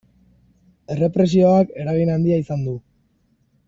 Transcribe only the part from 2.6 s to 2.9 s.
du.